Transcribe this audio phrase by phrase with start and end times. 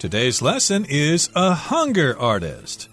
[0.00, 2.88] Today's lesson is a hunger artist.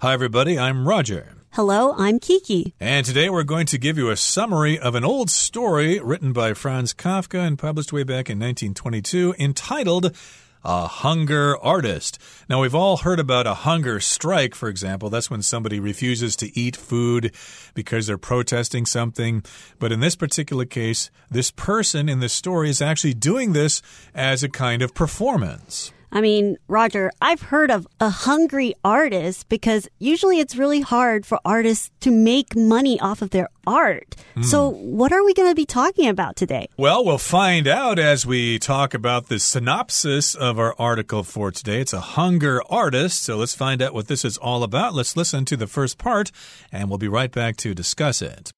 [0.00, 1.28] Hi, everybody, I'm Roger.
[1.52, 2.74] Hello, I'm Kiki.
[2.80, 6.54] And today we're going to give you a summary of an old story written by
[6.54, 10.16] Franz Kafka and published way back in 1922 entitled
[10.64, 12.18] a hunger artist.
[12.48, 15.10] Now, we've all heard about a hunger strike, for example.
[15.10, 17.34] That's when somebody refuses to eat food
[17.74, 19.42] because they're protesting something.
[19.78, 23.82] But in this particular case, this person in this story is actually doing this
[24.14, 25.92] as a kind of performance.
[26.14, 31.40] I mean, Roger, I've heard of a hungry artist because usually it's really hard for
[31.44, 34.14] artists to make money off of their art.
[34.36, 34.44] Mm.
[34.44, 36.68] So, what are we going to be talking about today?
[36.76, 41.80] Well, we'll find out as we talk about the synopsis of our article for today.
[41.80, 43.24] It's a hunger artist.
[43.24, 44.94] So, let's find out what this is all about.
[44.94, 46.30] Let's listen to the first part,
[46.70, 48.52] and we'll be right back to discuss it.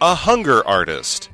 [0.00, 1.28] A hunger artist.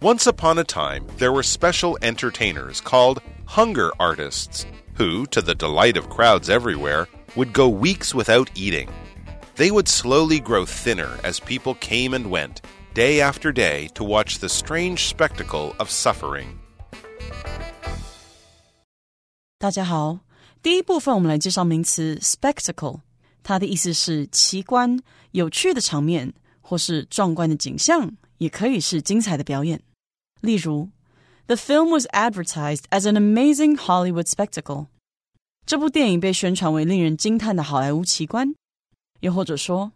[0.00, 5.96] Once upon a time, there were special entertainers called hunger artists, who, to the delight
[5.96, 8.88] of crowds everywhere, would go weeks without eating.
[9.56, 12.60] They would slowly grow thinner as people came and went,
[12.92, 16.58] day after day, to watch the strange spectacle of suffering.
[19.58, 20.18] 大家好，
[20.62, 23.00] 第一部分我们来介绍名词 spectacle，
[23.42, 24.98] 它的意思是奇观、
[25.30, 29.80] 有趣的场面，或是壮观的景象，也可以是精彩的表演。
[30.40, 30.90] 例如，
[31.46, 34.86] The film was advertised as an amazing Hollywood spectacle。
[35.66, 38.54] 这部电影被宣传为令人惊叹的好莱坞奇观。
[39.20, 39.92] 又或者说，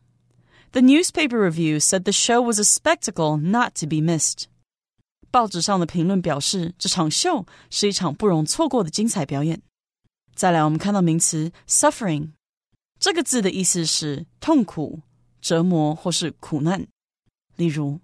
[0.72, 4.44] The newspaper review said the show was a spectacle not to be missed。
[5.30, 9.60] 报纸上的评论表示，这场秀是一场不容错过的精彩表演。
[10.34, 12.30] 再来，我们看到名词 suffering，
[12.98, 15.00] 这个字的意思是痛苦、
[15.40, 16.86] 折磨或是苦难。
[17.56, 18.00] 例如。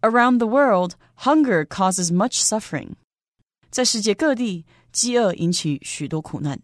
[0.00, 2.94] Around the world, hunger causes much suffering.
[3.70, 6.60] 在世界各地，饥饿引起许多苦难。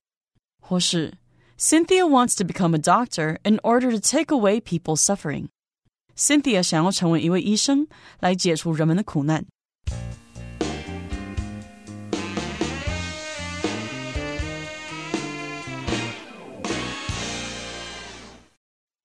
[0.61, 1.14] 或是
[1.58, 5.48] Cynthia wants to become a doctor in order to take away people's suffering.
[6.16, 7.88] Cynthia 想要成为一位医生，
[8.21, 9.47] 来解除人们的苦难。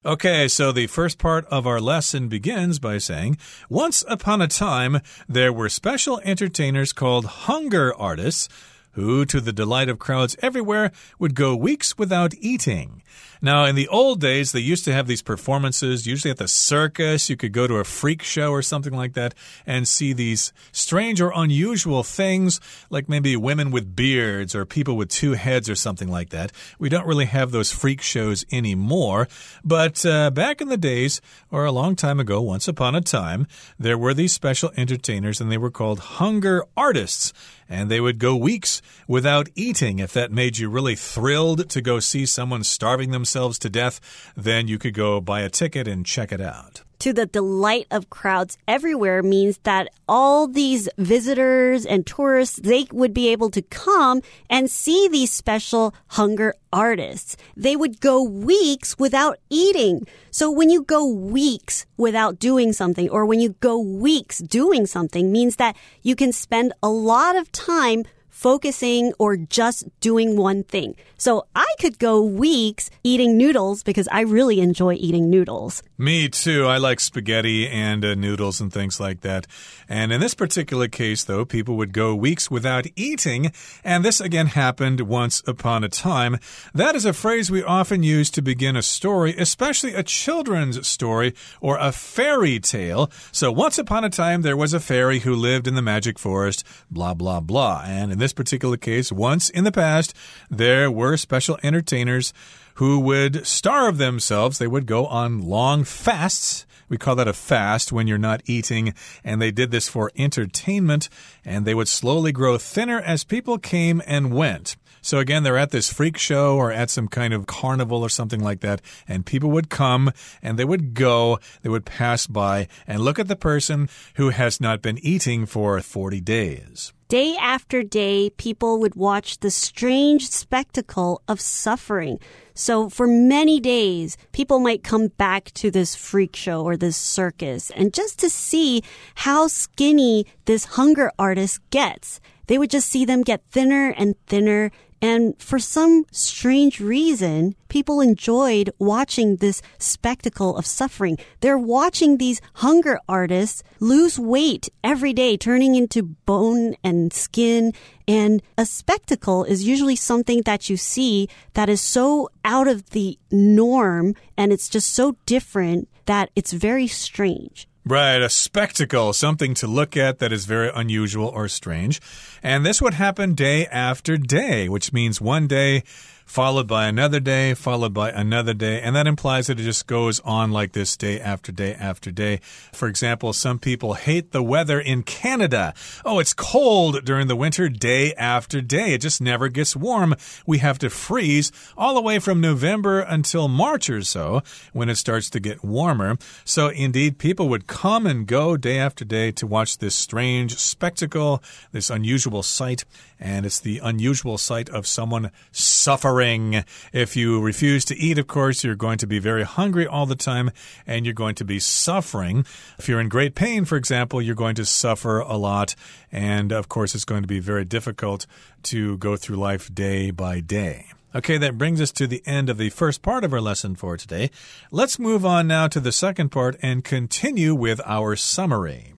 [0.02, 3.36] Okay, so the first part of our lesson begins by saying
[3.68, 8.48] Once upon a time, there were special entertainers called hunger artists
[8.92, 13.02] who, to the delight of crowds everywhere, would go weeks without eating.
[13.42, 17.30] Now, in the old days, they used to have these performances, usually at the circus.
[17.30, 19.34] You could go to a freak show or something like that
[19.64, 25.08] and see these strange or unusual things, like maybe women with beards or people with
[25.08, 26.52] two heads or something like that.
[26.78, 29.26] We don't really have those freak shows anymore.
[29.64, 33.46] But uh, back in the days, or a long time ago, once upon a time,
[33.78, 37.32] there were these special entertainers and they were called hunger artists
[37.70, 40.00] and they would go weeks without eating.
[40.00, 44.68] If that made you really thrilled to go see someone starving themselves to death, then
[44.68, 48.56] you could go buy a ticket and check it out to the delight of crowds
[48.68, 54.70] everywhere means that all these visitors and tourists, they would be able to come and
[54.70, 57.36] see these special hunger artists.
[57.56, 60.06] They would go weeks without eating.
[60.30, 65.32] So when you go weeks without doing something or when you go weeks doing something
[65.32, 68.04] means that you can spend a lot of time
[68.40, 70.96] focusing or just doing one thing.
[71.18, 75.82] So I could go weeks eating noodles because I really enjoy eating noodles.
[76.00, 76.64] Me too.
[76.64, 79.46] I like spaghetti and uh, noodles and things like that.
[79.86, 83.52] And in this particular case, though, people would go weeks without eating.
[83.84, 86.38] And this again happened once upon a time.
[86.72, 91.34] That is a phrase we often use to begin a story, especially a children's story
[91.60, 93.10] or a fairy tale.
[93.30, 96.64] So once upon a time, there was a fairy who lived in the magic forest,
[96.90, 97.82] blah, blah, blah.
[97.84, 100.16] And in this particular case, once in the past,
[100.48, 102.32] there were special entertainers
[102.74, 104.58] who would starve themselves.
[104.58, 106.66] They would go on long fasts.
[106.88, 108.94] We call that a fast when you're not eating.
[109.22, 111.08] And they did this for entertainment.
[111.44, 114.76] And they would slowly grow thinner as people came and went.
[115.02, 118.40] So again, they're at this freak show or at some kind of carnival or something
[118.40, 120.12] like that, and people would come
[120.42, 124.60] and they would go, they would pass by and look at the person who has
[124.60, 126.92] not been eating for 40 days.
[127.10, 132.20] Day after day, people would watch the strange spectacle of suffering.
[132.54, 137.70] So for many days, people might come back to this freak show or this circus
[137.70, 138.84] and just to see
[139.16, 142.20] how skinny this hunger artist gets.
[142.46, 144.70] They would just see them get thinner and thinner
[145.02, 151.16] And for some strange reason, people enjoyed watching this spectacle of suffering.
[151.40, 157.72] They're watching these hunger artists lose weight every day, turning into bone and skin.
[158.06, 163.18] And a spectacle is usually something that you see that is so out of the
[163.30, 167.69] norm and it's just so different that it's very strange.
[167.90, 172.00] Right, a spectacle, something to look at that is very unusual or strange.
[172.40, 175.82] And this would happen day after day, which means one day
[176.30, 178.80] followed by another day, followed by another day.
[178.80, 182.38] And that implies that it just goes on like this day after day after day.
[182.72, 185.74] For example, some people hate the weather in Canada.
[186.04, 188.94] Oh, it's cold during the winter day after day.
[188.94, 190.14] It just never gets warm.
[190.46, 194.94] We have to freeze all the way from November until March or so when it
[194.94, 196.16] starts to get warmer.
[196.44, 201.42] So indeed, people would come and go day after day to watch this strange spectacle,
[201.72, 202.84] this unusual sight.
[203.18, 206.19] And it's the unusual sight of someone suffering.
[206.20, 210.14] If you refuse to eat, of course, you're going to be very hungry all the
[210.14, 210.50] time
[210.86, 212.44] and you're going to be suffering.
[212.78, 215.74] If you're in great pain, for example, you're going to suffer a lot.
[216.12, 218.26] And of course, it's going to be very difficult
[218.64, 220.86] to go through life day by day.
[221.14, 223.96] Okay, that brings us to the end of the first part of our lesson for
[223.96, 224.30] today.
[224.70, 228.94] Let's move on now to the second part and continue with our summary.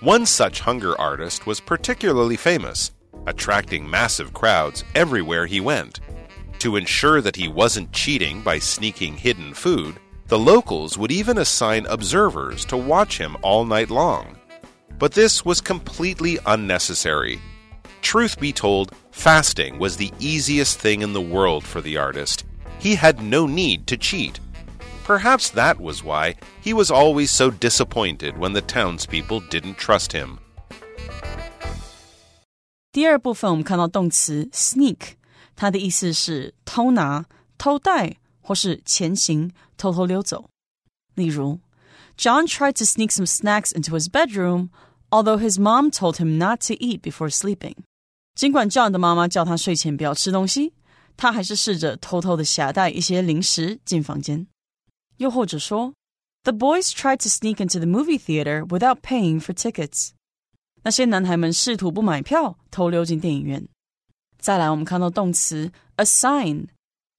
[0.00, 2.90] One such hunger artist was particularly famous,
[3.26, 6.00] attracting massive crowds everywhere he went.
[6.60, 9.98] To ensure that he wasn't cheating by sneaking hidden food,
[10.28, 14.38] the locals would even assign observers to watch him all night long.
[14.98, 17.40] But this was completely unnecessary.
[18.00, 22.44] Truth be told, fasting was the easiest thing in the world for the artist.
[22.78, 24.40] He had no need to cheat.
[25.04, 30.38] Perhaps that was why he was always so disappointed when the townspeople didn't trust him.
[32.91, 35.13] 第二部分我们看到动词 sneak，
[35.55, 37.25] 它的意思是偷拿、
[37.57, 40.49] 偷带或是前行、偷偷溜走。
[41.15, 41.59] 例如，
[42.17, 44.69] John tried to sneak some snacks into his bedroom,
[45.09, 47.75] although his mom told him not to eat before sleeping.
[48.35, 50.73] 尽管 John 的妈妈叫他睡前不要吃东西，
[51.15, 54.47] 他还是试着偷偷的携带一些零食进房间。
[55.17, 55.93] 又或者说，
[56.43, 60.09] The boys tried to sneak into the movie theater without paying for tickets。
[60.83, 63.67] 那些男孩们试图不买票，偷溜进电影院。
[64.39, 66.67] 再来，我们看到动词 assign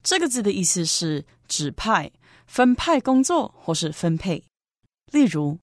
[0.02, 2.10] 这个字的意思是指派、
[2.46, 4.44] 分派工作或是分配。
[5.10, 5.58] 例如，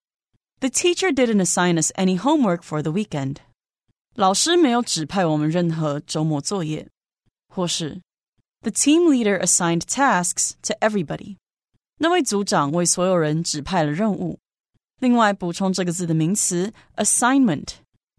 [0.60, 3.38] The teacher didn't assign us any homework for the weekend。
[4.16, 6.88] 老师没有指派我们任何周末作业。
[7.48, 8.02] 或是，
[8.62, 11.38] The team leader assigned tasks to everybody。
[11.98, 14.40] 那位组长为所有人指派了任务。
[15.00, 17.66] 另外，补充这个字的名词 assignment，a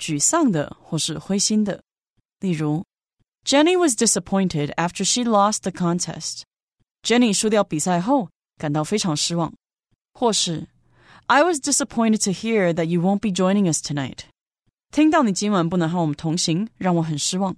[0.00, 1.82] 沮丧的或是灰心的。
[2.40, 2.84] 例如，
[3.44, 8.28] Jenny was disappointed after she lost the contest。Jenny 输掉比赛后
[8.58, 9.52] 感到非常失望。
[10.12, 10.68] 或是，
[11.26, 14.20] I was disappointed to hear that you won't be joining us tonight。
[14.90, 17.56] 听到你今晚不能和我们同行，让我很失望。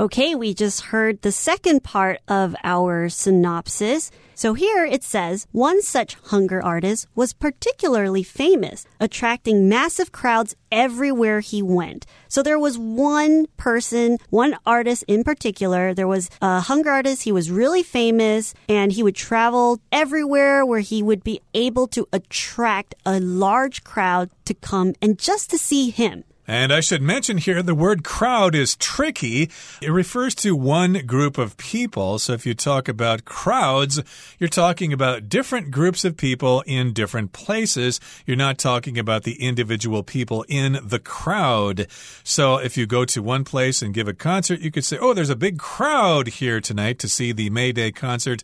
[0.00, 4.10] Okay, we just heard the second part of our synopsis.
[4.34, 11.40] So here it says one such hunger artist was particularly famous, attracting massive crowds everywhere
[11.40, 12.06] he went.
[12.28, 15.92] So there was one person, one artist in particular.
[15.92, 17.24] There was a hunger artist.
[17.24, 22.08] He was really famous and he would travel everywhere where he would be able to
[22.10, 26.24] attract a large crowd to come and just to see him.
[26.46, 29.50] And I should mention here the word crowd is tricky.
[29.80, 32.18] It refers to one group of people.
[32.18, 34.02] So if you talk about crowds,
[34.38, 38.00] you're talking about different groups of people in different places.
[38.26, 41.86] You're not talking about the individual people in the crowd.
[42.24, 45.14] So if you go to one place and give a concert, you could say, Oh,
[45.14, 48.42] there's a big crowd here tonight to see the May Day concert.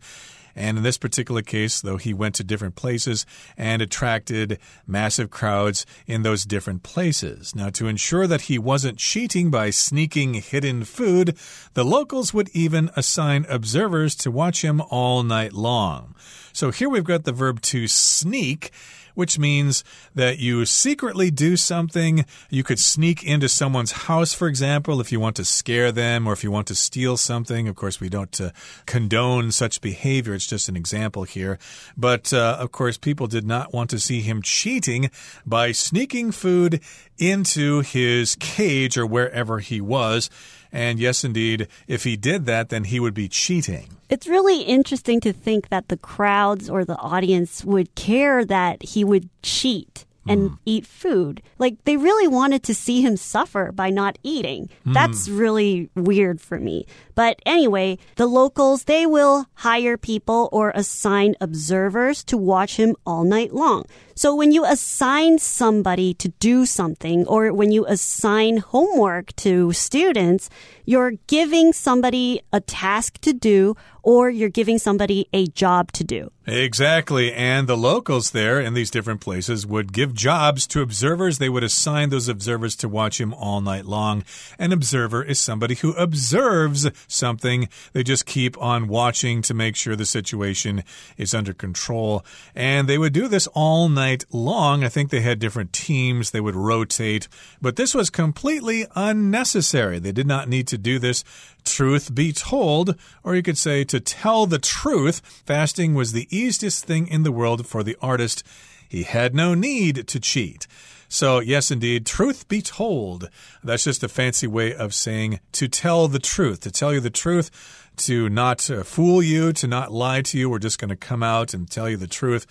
[0.57, 3.27] And in this particular case, though, he went to different places
[3.59, 7.55] and attracted massive crowds in those different places.
[7.55, 11.37] Now, to ensure that he wasn't cheating by sneaking hidden food,
[11.75, 16.15] the locals would even assign observers to watch him all night long.
[16.55, 18.71] So here we've got the verb to sneak
[19.17, 19.83] which means
[20.15, 22.25] that you secretly do something.
[22.51, 26.35] You could sneak into someone's house, for example, if you want to scare them or
[26.35, 27.67] if you want to steal something.
[27.67, 28.51] Of course, we don't uh,
[28.85, 30.35] condone such behavior.
[30.35, 31.59] It's just an example here.
[31.97, 35.11] But uh, of course, people did not want to see him cheating
[35.47, 36.81] by sneaking food
[37.19, 40.29] into his cage or wherever he was.
[40.73, 43.89] And yes, indeed, if he did that, then he would be cheating.
[44.09, 49.05] It's really interesting to think that the crowds or the audience would care that he
[49.05, 50.59] would cheat and mm.
[50.65, 51.43] eat food.
[51.59, 54.69] Like they really wanted to see him suffer by not eating.
[54.87, 54.95] Mm.
[54.95, 56.87] That's really weird for me.
[57.15, 63.25] But anyway, the locals, they will hire people or assign observers to watch him all
[63.25, 63.85] night long.
[64.15, 70.49] So when you assign somebody to do something or when you assign homework to students,
[70.87, 73.77] you're giving somebody a task to do
[74.07, 76.31] or you're giving somebody a job to do.
[76.47, 77.33] Exactly.
[77.33, 81.39] And the locals there in these different places would give jobs to observers.
[81.39, 84.23] They would assign those observers to watch him all night long.
[84.61, 87.69] An observer is somebody who observes something.
[87.95, 90.85] They just keep on watching to make sure the situation
[91.17, 92.25] is under control.
[92.55, 94.85] And they would do this all night long.
[94.85, 97.27] I think they had different teams, they would rotate,
[97.61, 99.99] but this was completely unnecessary.
[99.99, 101.25] They did not need to do this.
[101.67, 106.85] Truth be told, or you could say to tell the truth, fasting was the easiest
[106.85, 108.43] thing in the world for the artist.
[108.89, 110.67] He had no need to cheat.
[111.09, 113.29] So, yes, indeed, truth be told.
[113.63, 117.11] That's just a fancy way of saying to tell the truth, to tell you the
[117.11, 117.51] truth,
[117.99, 120.49] to not uh, fool you, to not lie to you.
[120.49, 122.47] We're just going to come out and tell you the truth.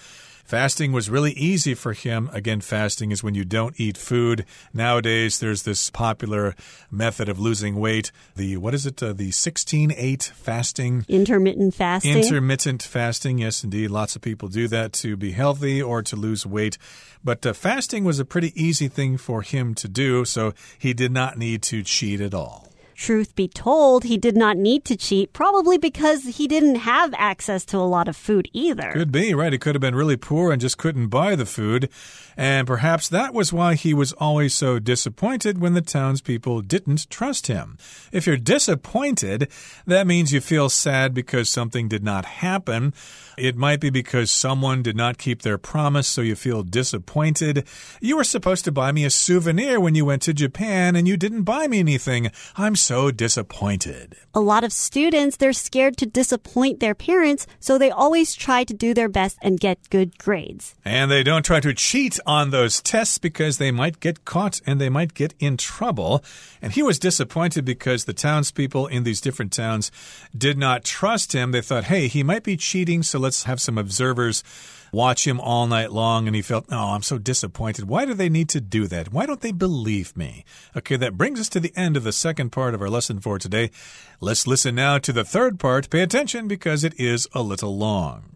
[0.45, 2.29] Fasting was really easy for him.
[2.31, 4.45] Again, fasting is when you don't eat food.
[4.75, 6.55] Nowadays, there's this popular
[6.91, 8.11] method of losing weight.
[8.35, 9.01] The, what is it?
[9.01, 11.03] Uh, the 16 8 fasting.
[11.07, 12.15] Intermittent fasting.
[12.15, 13.39] Intermittent fasting.
[13.39, 13.89] Yes, indeed.
[13.89, 16.77] Lots of people do that to be healthy or to lose weight.
[17.23, 21.11] But uh, fasting was a pretty easy thing for him to do, so he did
[21.11, 22.69] not need to cheat at all.
[22.95, 27.65] Truth be told, he did not need to cheat, probably because he didn't have access
[27.65, 28.91] to a lot of food either.
[28.93, 29.51] Could be, right?
[29.51, 31.89] He could have been really poor and just couldn't buy the food.
[32.37, 37.47] And perhaps that was why he was always so disappointed when the townspeople didn't trust
[37.47, 37.77] him.
[38.11, 39.49] If you're disappointed,
[39.85, 42.93] that means you feel sad because something did not happen.
[43.37, 47.65] It might be because someone did not keep their promise, so you feel disappointed.
[47.99, 51.17] You were supposed to buy me a souvenir when you went to Japan and you
[51.17, 52.31] didn't buy me anything.
[52.55, 54.15] I'm so disappointed.
[54.35, 58.73] A lot of students, they're scared to disappoint their parents, so they always try to
[58.75, 60.75] do their best and get good grades.
[60.85, 64.79] And they don't try to cheat on those tests because they might get caught and
[64.79, 66.23] they might get in trouble.
[66.61, 69.91] And he was disappointed because the townspeople in these different towns
[70.37, 71.51] did not trust him.
[71.51, 74.43] They thought, hey, he might be cheating, so let's have some observers
[74.91, 77.87] watch him all night long, and he felt, oh, I'm so disappointed.
[77.87, 79.11] Why do they need to do that?
[79.11, 80.45] Why don't they believe me?
[80.75, 83.39] Okay, that brings us to the end of the second part of our lesson for
[83.39, 83.71] today.
[84.19, 85.89] Let's listen now to the third part.
[85.89, 88.35] Pay attention because it is a little long.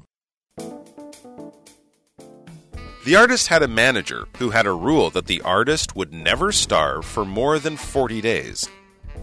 [3.05, 7.05] The artist had a manager who had a rule that the artist would never starve
[7.05, 8.67] for more than 40 days.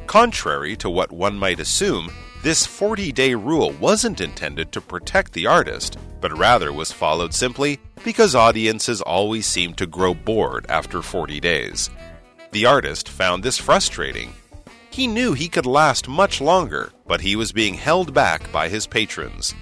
[0.06, 2.10] Contrary to what one might assume,
[2.46, 7.80] this 40 day rule wasn't intended to protect the artist, but rather was followed simply
[8.04, 11.90] because audiences always seemed to grow bored after 40 days.
[12.52, 14.32] The artist found this frustrating.
[14.90, 18.86] He knew he could last much longer, but he was being held back by his
[18.86, 19.52] patrons.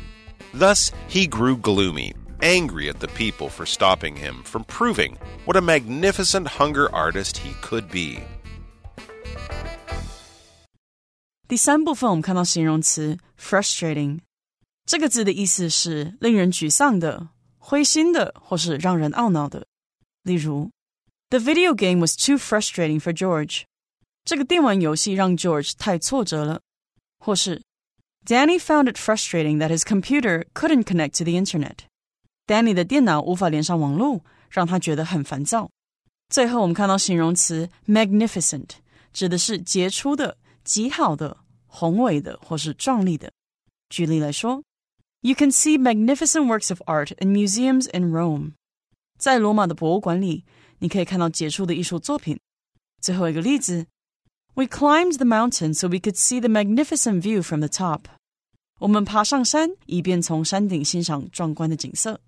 [0.53, 2.12] Thus, he grew gloomy,
[2.43, 7.55] angry at the people for stopping him from proving what a magnificent hunger artist he
[7.62, 8.23] could be.
[11.48, 14.19] 第三部分，我们看到形容词 frustrating
[14.86, 19.65] 这个字的意思是令人沮丧的、灰心的，或是让人懊恼的。
[20.24, 20.69] 例如，
[21.29, 23.63] The video game was too frustrating for George。
[24.25, 26.62] 这个电玩游戏让 George 太挫折了。
[27.19, 27.62] 或是，
[28.25, 35.69] Danny found it frustrating that his computer couldn't connect to the internet。Danny 的电脑无法连上网络，让他觉得很烦躁。
[36.29, 38.69] 最后，我们看到形容词 magnificent，
[39.13, 40.38] 指的是杰出的。
[40.63, 43.31] 极好的、宏伟的或是壮丽的。
[43.89, 44.63] 举例来说，
[45.22, 48.53] You can see magnificent works of art in museums in Rome。
[49.17, 50.46] 在罗马的博物馆里，
[50.79, 52.39] 你可以看到杰出的艺术作品。
[53.01, 53.88] 最后一个例子，
[54.53, 58.03] We climbed the mountain so we could see the magnificent view from the top。
[58.79, 62.22] 我们爬上山，以便从山顶欣赏壮观的景色。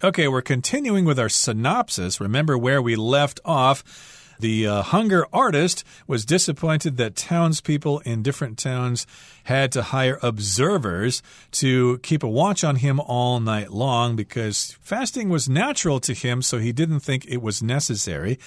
[0.00, 2.20] Okay, we're continuing with our synopsis.
[2.20, 4.36] Remember where we left off.
[4.38, 9.08] The uh, hunger artist was disappointed that townspeople in different towns
[9.42, 15.30] had to hire observers to keep a watch on him all night long because fasting
[15.30, 18.38] was natural to him, so he didn't think it was necessary.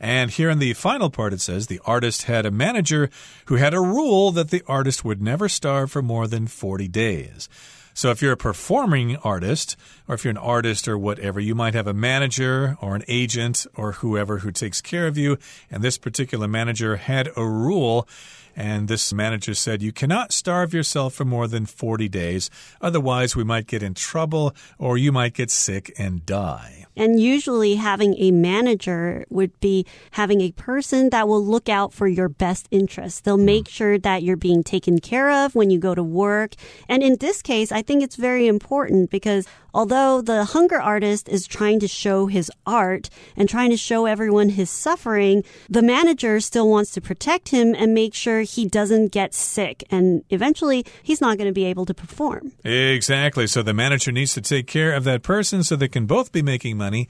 [0.00, 3.10] And here in the final part, it says the artist had a manager
[3.44, 7.50] who had a rule that the artist would never starve for more than 40 days.
[7.94, 9.76] So if you're a performing artist,
[10.08, 13.66] or if you're an artist or whatever, you might have a manager or an agent
[13.76, 15.38] or whoever who takes care of you.
[15.70, 18.08] And this particular manager had a rule.
[18.56, 22.50] And this manager said, You cannot starve yourself for more than 40 days.
[22.80, 26.84] Otherwise, we might get in trouble or you might get sick and die.
[26.96, 32.06] And usually having a manager would be having a person that will look out for
[32.06, 33.20] your best interests.
[33.20, 33.46] They'll mm-hmm.
[33.46, 36.54] make sure that you're being taken care of when you go to work.
[36.88, 41.46] And in this case, I think it's very important because although the hunger artist is
[41.46, 46.68] trying to show his art and trying to show everyone his suffering, the manager still
[46.68, 49.84] wants to protect him and make sure he doesn't get sick.
[49.90, 52.52] And eventually, he's not going to be able to perform.
[52.64, 53.46] Exactly.
[53.46, 56.42] So the manager needs to take care of that person so they can both be
[56.42, 57.08] making money.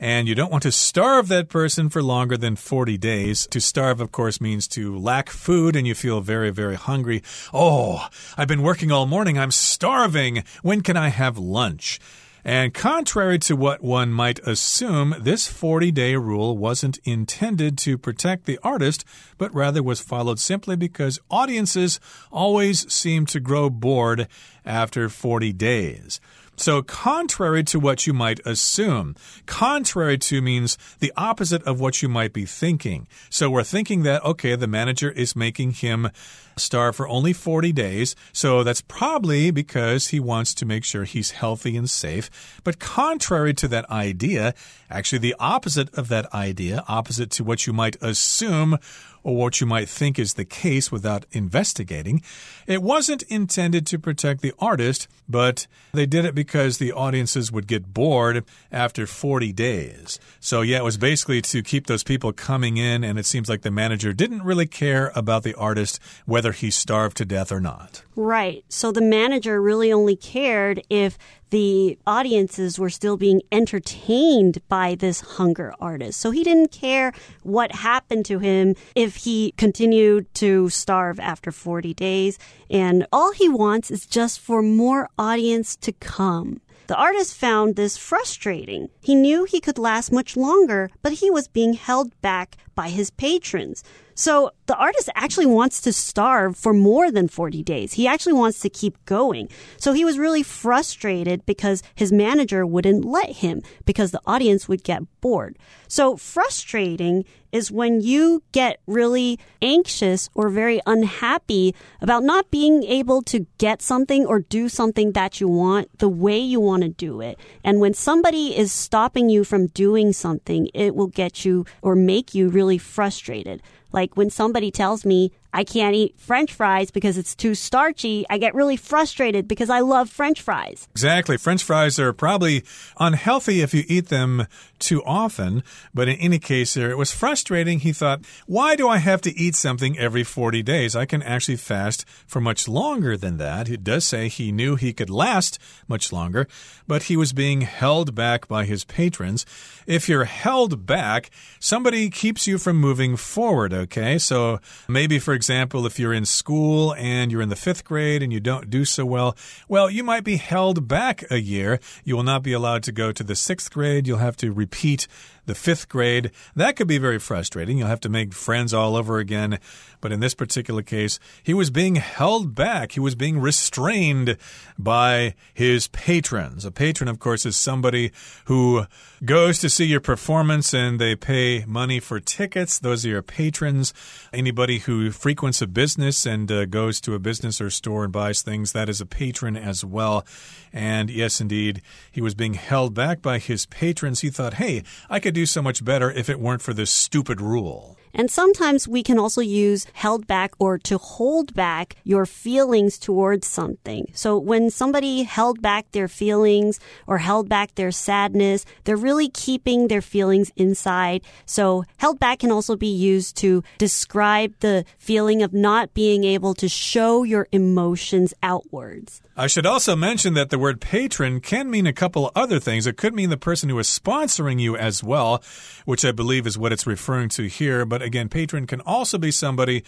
[0.00, 3.46] And you don't want to starve that person for longer than 40 days.
[3.48, 7.22] To starve, of course, means to lack food and you feel very, very hungry.
[7.52, 9.38] Oh, I've been working all morning.
[9.38, 10.13] I'm starving.
[10.62, 11.98] When can I have lunch?
[12.44, 18.44] And contrary to what one might assume, this 40 day rule wasn't intended to protect
[18.44, 19.04] the artist,
[19.38, 21.98] but rather was followed simply because audiences
[22.30, 24.28] always seem to grow bored
[24.66, 26.20] after 40 days.
[26.56, 29.16] So, contrary to what you might assume,
[29.46, 33.08] contrary to means the opposite of what you might be thinking.
[33.28, 36.10] So, we're thinking that, okay, the manager is making him
[36.56, 38.14] starve for only 40 days.
[38.32, 42.60] So, that's probably because he wants to make sure he's healthy and safe.
[42.64, 44.54] But, contrary to that idea,
[44.90, 48.78] actually, the opposite of that idea, opposite to what you might assume
[49.24, 52.22] or what you might think is the case without investigating.
[52.66, 57.66] It wasn't intended to protect the artist, but they did it because the audiences would
[57.66, 60.20] get bored after 40 days.
[60.40, 63.62] So, yeah, it was basically to keep those people coming in, and it seems like
[63.62, 68.02] the manager didn't really care about the artist, whether he starved to death or not.
[68.16, 68.64] Right.
[68.68, 71.18] So the manager really only cared if
[71.50, 76.20] the audiences were still being entertained by this hunger artist.
[76.20, 81.94] So he didn't care what happened to him if he continued to starve after 40
[81.94, 82.38] days.
[82.68, 86.60] And all he wants is just for more audience to come.
[86.86, 88.90] The artist found this frustrating.
[89.00, 93.10] He knew he could last much longer, but he was being held back by his
[93.10, 93.82] patrons.
[94.14, 97.94] So the artist actually wants to starve for more than 40 days.
[97.94, 99.48] He actually wants to keep going.
[99.78, 104.84] So he was really frustrated because his manager wouldn't let him because the audience would
[104.84, 105.58] get bored.
[105.88, 113.22] So frustrating is when you get really anxious or very unhappy about not being able
[113.22, 117.20] to get something or do something that you want the way you want to do
[117.20, 117.38] it.
[117.62, 122.34] And when somebody is stopping you from doing something, it will get you or make
[122.34, 123.62] you really frustrated.
[123.92, 128.38] Like when somebody tells me I can't eat french fries because it's too starchy, I
[128.38, 130.88] get really frustrated because I love french fries.
[130.90, 131.36] Exactly.
[131.36, 132.64] French fries are probably
[132.98, 134.48] unhealthy if you eat them
[134.80, 135.62] too often.
[135.94, 137.78] But in any case, it was frustrating.
[137.78, 140.96] He thought, why do I have to eat something every 40 days?
[140.96, 143.70] I can actually fast for much longer than that.
[143.70, 146.48] It does say he knew he could last much longer,
[146.88, 149.46] but he was being held back by his patrons.
[149.86, 154.18] If you're held back, somebody keeps you from moving forward, okay?
[154.18, 158.32] So maybe, for example, if you're in school and you're in the fifth grade and
[158.32, 159.36] you don't do so well,
[159.68, 161.80] well, you might be held back a year.
[162.04, 164.06] You will not be allowed to go to the sixth grade.
[164.06, 165.06] You'll have to repeat
[165.46, 166.30] the fifth grade.
[166.54, 167.78] That could be very frustrating.
[167.78, 169.58] You'll have to make friends all over again.
[170.00, 172.92] But in this particular case, he was being held back.
[172.92, 174.36] He was being restrained
[174.78, 176.64] by his patrons.
[176.66, 178.12] A patron, of course, is somebody
[178.44, 178.86] who
[179.24, 182.78] goes to see your performance and they pay money for tickets.
[182.78, 183.94] Those are your patrons.
[184.32, 188.42] Anybody who frequents a business and uh, goes to a business or store and buys
[188.42, 190.26] things, that is a patron as well.
[190.72, 191.80] And yes, indeed,
[192.10, 194.20] he was being held back by his patrons.
[194.20, 197.40] He thought, hey, I could do so much better if it weren't for this stupid
[197.40, 197.98] rule.
[198.14, 203.46] And sometimes we can also use held back or to hold back your feelings towards
[203.46, 204.06] something.
[204.14, 209.88] So when somebody held back their feelings or held back their sadness, they're really keeping
[209.88, 211.22] their feelings inside.
[211.44, 216.54] So held back can also be used to describe the feeling of not being able
[216.54, 219.20] to show your emotions outwards.
[219.36, 222.86] I should also mention that the word patron can mean a couple other things.
[222.86, 225.42] It could mean the person who is sponsoring you as well,
[225.84, 227.84] which I believe is what it's referring to here.
[227.84, 229.84] But again, patron can also be somebody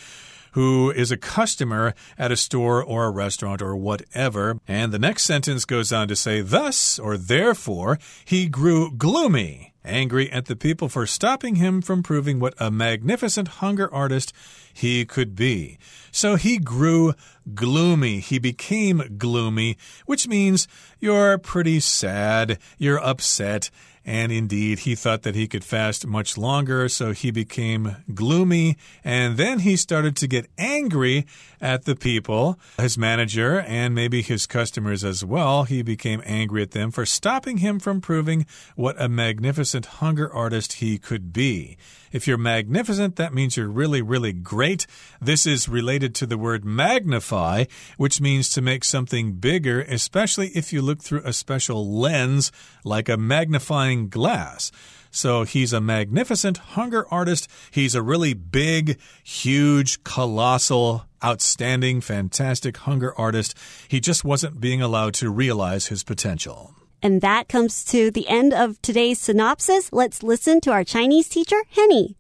[0.53, 4.59] who is a customer at a store or a restaurant or whatever.
[4.67, 10.31] And the next sentence goes on to say, Thus or therefore, he grew gloomy angry
[10.33, 14.33] at the people for stopping him from proving what a magnificent hunger artist
[14.73, 15.79] he could be.
[16.11, 17.15] So he grew
[17.55, 18.21] gloomy.
[18.21, 20.67] He became gloomy, which means
[20.99, 23.71] you're pretty sad, you're upset,
[24.07, 28.77] and indeed, he thought that he could fast much longer, so he became gloomy.
[29.03, 31.27] And then he started to get angry
[31.61, 35.65] at the people, his manager, and maybe his customers as well.
[35.65, 40.75] He became angry at them for stopping him from proving what a magnificent hunger artist
[40.75, 41.77] he could be.
[42.17, 44.87] If you're magnificent, that means you're really, really great.
[45.21, 47.67] This is related to the word magnify,
[47.99, 52.51] which means to make something bigger, especially if you look through a special lens
[52.85, 54.73] like a magnifying glass.
[55.11, 57.51] So he's a magnificent hunger artist.
[57.71, 63.55] He's a really big, huge, colossal, outstanding, fantastic hunger artist.
[63.89, 66.75] He just wasn't being allowed to realize his potential.
[67.06, 69.90] And that comes to the end of today's synopsis.
[69.92, 72.16] Let's listen to our Chinese teacher, Henny.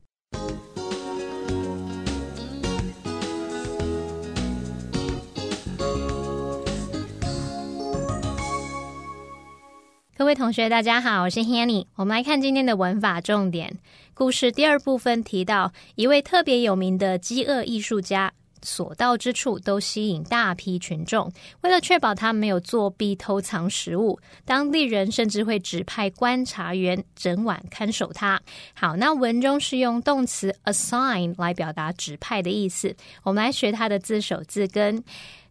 [10.17, 11.87] 各位同学，大家好，我是 Hanny。
[11.95, 13.79] 我们来看今天的文法重点。
[14.13, 18.31] 故事第二部分提到一位特别有名的饥饿艺术家。
[18.66, 21.32] 所到之处都吸引大批群众。
[21.60, 28.40] 为了确保他没有作弊偷藏食物，当地人甚至会指派观察员整晚看守他。
[28.74, 32.94] 好，那文中是用动词 assign 来表达指派的意思。
[33.22, 35.02] 我们来学它的字首字根。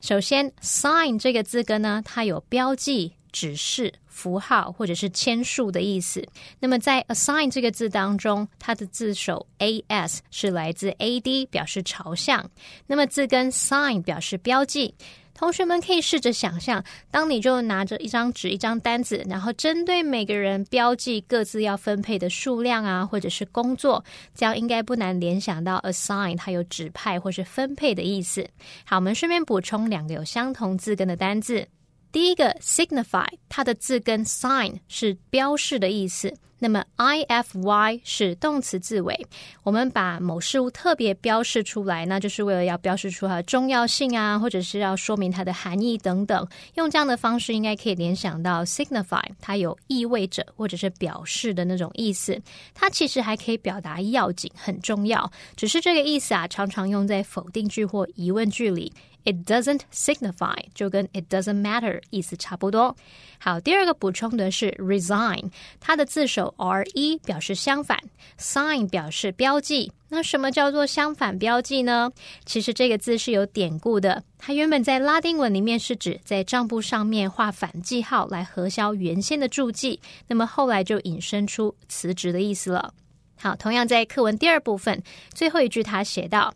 [0.02, 3.92] 首先，sign 这个字根呢，它有标记、指示。
[4.16, 6.26] 符号或者是签署的意思。
[6.58, 12.50] 那么在 assign 这个字当中，它的字首 as 是来自 ad，表示朝向。
[12.88, 14.96] 那么字根 sign 表示标记。
[15.34, 24.02] 同学们可以试着想象，当你就拿着一张纸、一张单子，然后针对每个人标记各自要分配的数量啊，或者是工作，
[24.34, 28.48] 这样应该不难联想到 assign 它有指派或是分配的意思。
[28.86, 31.68] 好，我们顺便补充两个有相同字根的单字。
[32.16, 36.34] 第一个 signify，它的字根 sign 是标示的意思。
[36.60, 39.28] 那么 i f y 是动词字尾。
[39.64, 46.48] 我们把某事物特别标示出来，那就是为了要标示出它的重要性啊，或者是要说明它的含义等等。
[46.76, 52.42] 用这样的方式，应该可以联想到 signify，它有意味着或者是表示的那种意思。
[52.74, 55.30] 它其实还可以表达要紧、很重要。
[55.58, 58.94] 只是这个意思啊，常常用在否定句或疑问句里。
[59.26, 62.96] It doesn't signify，就跟 it doesn't matter 意思差不多。
[63.40, 68.00] 好，第二个补充的是 resign，它的字首 r e 表示相反
[68.40, 69.92] ，sign 表示标记。
[70.10, 72.12] 那什么叫做相反标记呢？
[72.46, 82.94] 其实这个字是有典故的，它原本在拉丁文里面是指在账簿上面画反记号来核销原先的注记，那么后来就引申出辞职的意思了。
[83.38, 85.02] 好，同样在课文第二部分
[85.34, 86.54] 最后一句，他写道。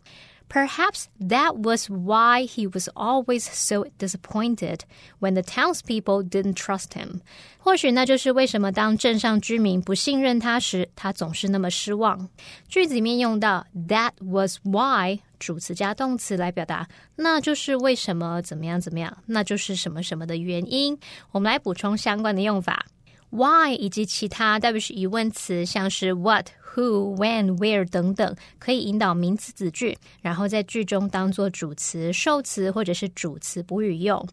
[0.52, 4.80] Perhaps that was why he was always so disappointed
[5.20, 7.20] when the townspeople didn't trust him.
[7.58, 12.28] 或许那就是为什么当镇上居民不信任他时，他总是那么失望。
[12.68, 20.98] 句子里面用到 that was why 主词加动词来表达，那就是为什么怎么样怎么样，那就是什么什么的原因。
[21.30, 22.84] 我们来补充相关的用法。
[23.30, 34.24] Why 以及其他代表是疑问词，像是 What、Who、When、Where 等等，可以引导名词子句，然后在句中当做主词、受词或者是主词补语用。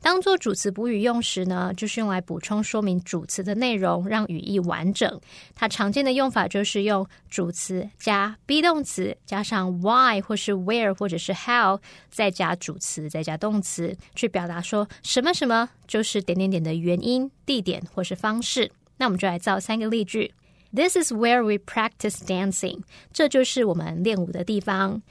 [0.00, 5.20] 当做主词补语用时呢，就是用来补充说明主词的内容，让语义完整。
[5.54, 11.80] 它常见的用法就是用主词加 be 动词，加上 why 或是 where 或者是 how，
[12.10, 18.70] 再加主词，再加动词，去表达说什么什么就是点点点的原因、地点或是方式。
[18.96, 20.34] 那我们就来造三个例句
[20.73, 22.81] ：This is where we practice dancing。
[23.11, 25.01] 这就是我们练舞的地方。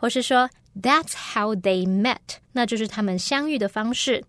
[0.00, 0.48] 或是说
[0.80, 4.22] That's how they met，那就是他们相遇的方式。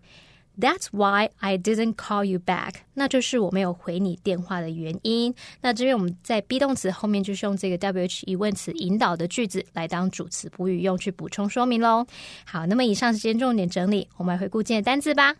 [0.58, 2.74] That's why I didn't call you back。
[2.94, 5.32] 那就是我没有回你电话的原因。
[5.60, 12.04] 那这边我们在 be 动词后面就是用这个 WH 疑问词引导的句子来当主词补语用，去补充说明喽。
[12.44, 15.36] 好，那么以上是今天重点整理，我们来回顾今天的单字吧。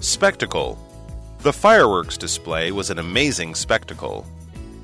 [0.00, 0.76] Spectacle.
[1.47, 4.27] The fireworks display was an amazing spectacle.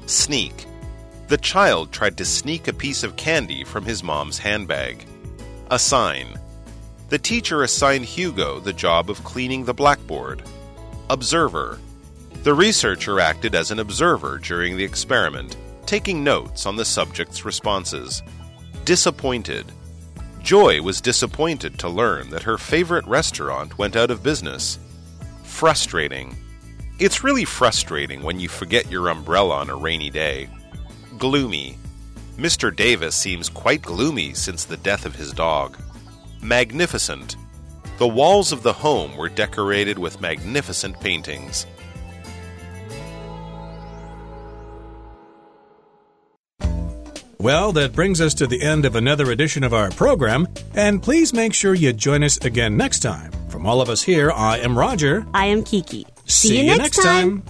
[0.06, 0.66] Sneak.
[1.28, 5.06] The child tried to sneak a piece of candy from his mom's handbag.
[5.72, 6.40] Assign.
[7.10, 10.42] The teacher assigned Hugo the job of cleaning the blackboard.
[11.10, 11.82] Observer.
[12.44, 18.24] The researcher acted as an observer during the experiment, taking notes on the subject's responses.
[18.86, 19.66] Disappointed.
[20.42, 24.80] Joy was disappointed to learn that her favorite restaurant went out of business.
[25.44, 26.38] Frustrating.
[27.04, 30.48] It's really frustrating when you forget your umbrella on a rainy day.
[31.18, 31.78] Gloomy.
[32.38, 32.74] Mr.
[32.74, 35.78] Davis seems quite gloomy since the death of his dog.
[36.42, 37.36] Magnificent.
[37.98, 41.66] The walls of the home were decorated with magnificent paintings.
[47.38, 51.34] Well, that brings us to the end of another edition of our program, and please
[51.34, 53.34] make sure you join us again next time.
[53.50, 55.28] From all of us here, I am Roger.
[55.34, 56.08] I am Kiki.
[56.26, 57.44] See, you next time.